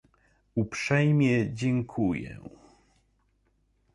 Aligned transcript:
Uprzejmie 0.55 1.53
dziękuję 1.53 2.39